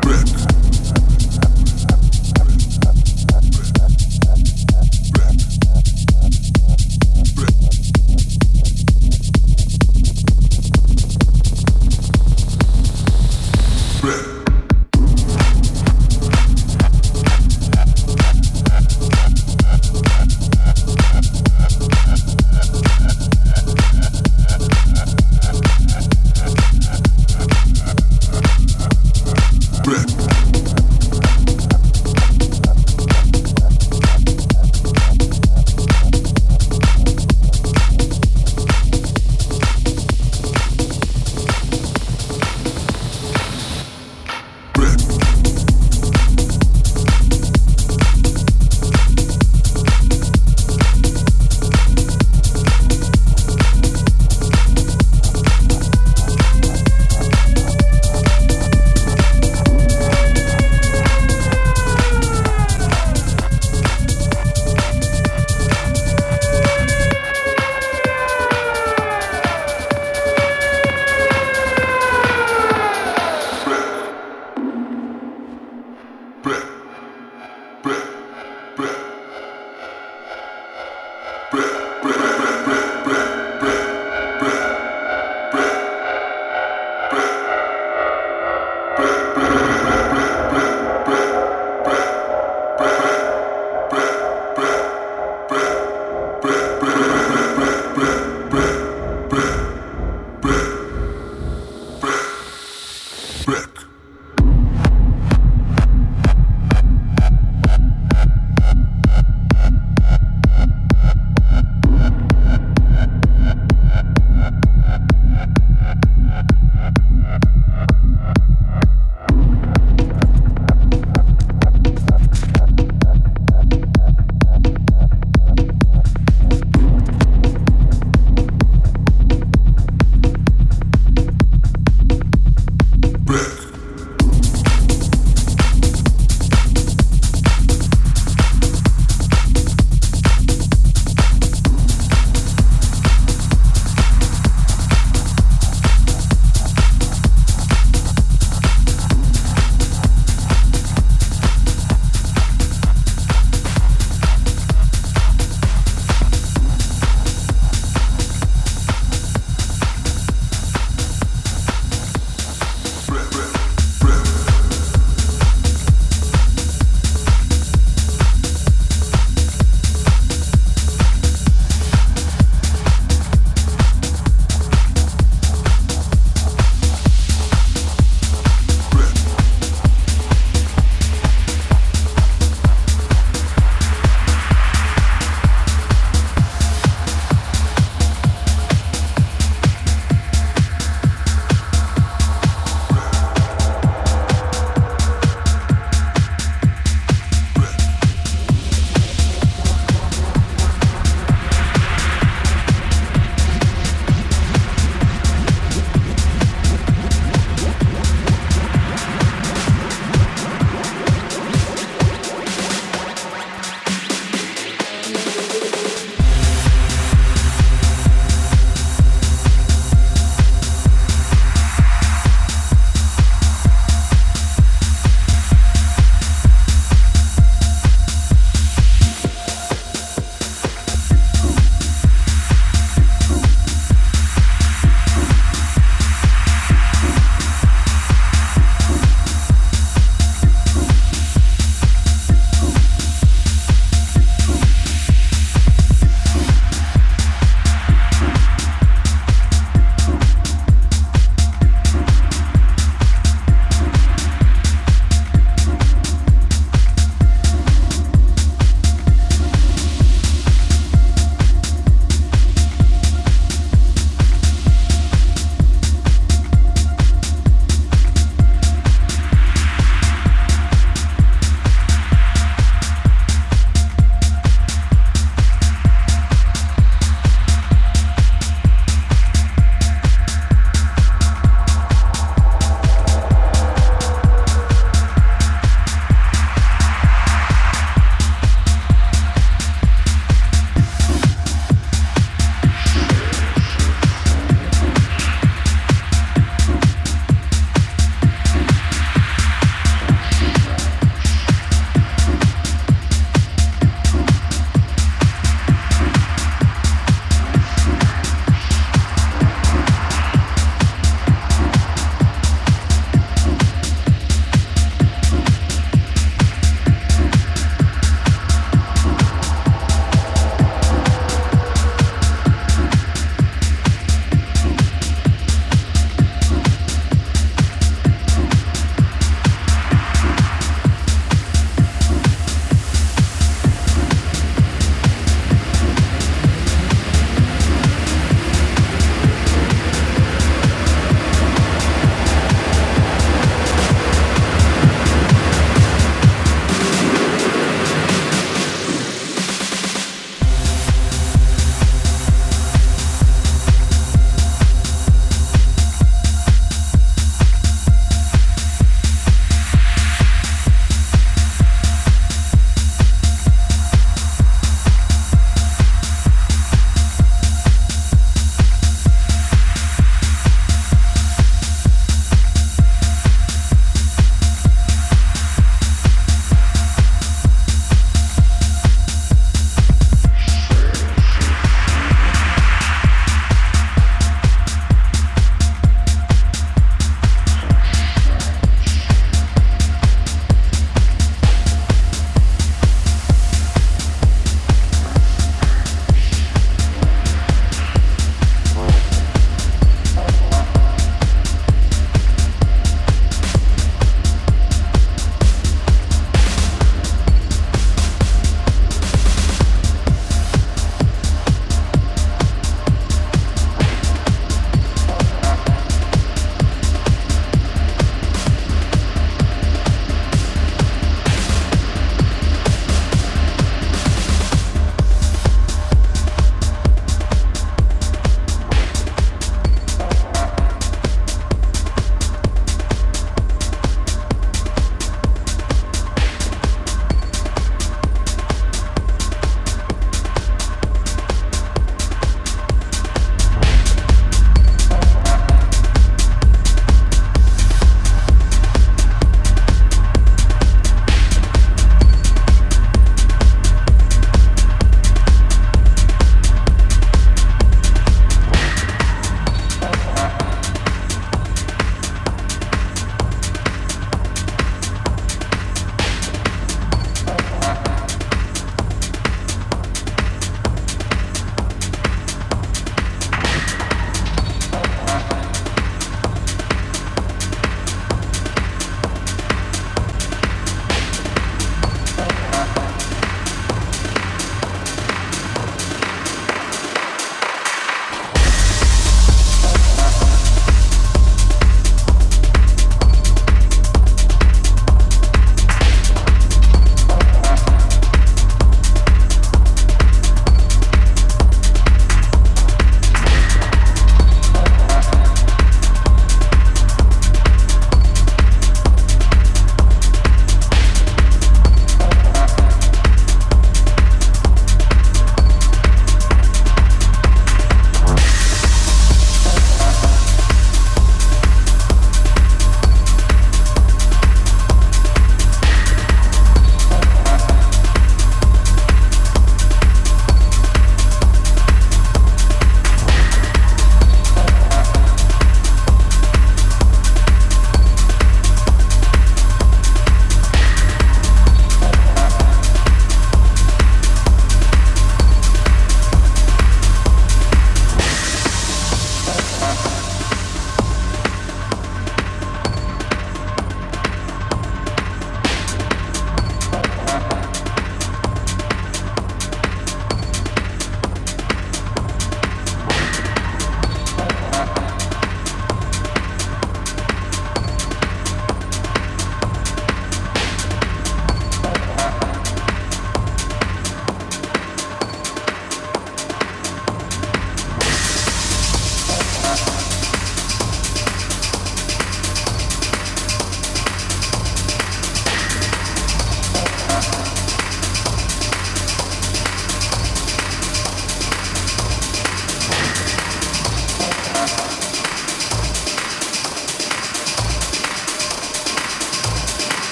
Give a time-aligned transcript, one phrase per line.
[0.00, 0.40] Brick.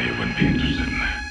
[0.00, 0.98] you wouldn't be interested in.
[0.98, 1.27] that.